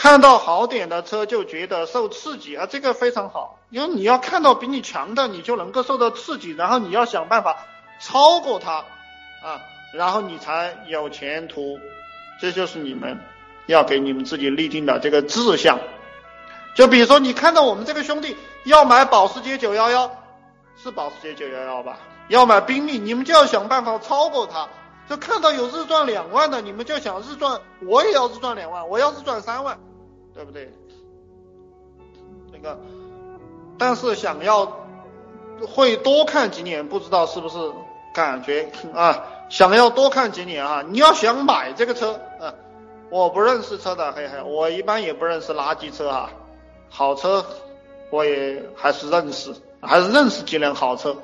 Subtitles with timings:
[0.00, 7.58] 看到好点的车就觉得受刺激啊，这个非常好，因为你要看到比你强的，你就能够受到刺激，然后你要想办法
[8.00, 8.76] 超过他
[9.44, 9.60] 啊，
[9.92, 11.78] 然后你才有前途。
[12.40, 13.20] 这就是你们
[13.66, 15.78] 要给你们自己立定的这个志向。
[16.74, 20.10] 就比如说，你看到我们这个兄弟要买保时捷911，
[20.82, 21.98] 是保时捷911吧？
[22.28, 24.66] 要买宾利，你们就要想办法超过他。
[25.10, 29.78] 就看到有日赚两万的，你们就想日赚，我也要日赚两万，我要日赚三万。
[30.34, 30.72] 对不对？
[32.52, 32.78] 那个，
[33.78, 34.80] 但是想要
[35.66, 37.58] 会多看几年，不知道是不是
[38.14, 39.24] 感觉啊？
[39.48, 40.84] 想要多看几年啊？
[40.88, 42.54] 你要想买这个车啊？
[43.10, 46.30] 我不认识车的，嘿嘿，我一般也不认识垃圾车啊。
[46.88, 47.44] 好车
[48.10, 51.16] 我也还是认识，还是认识几辆好车。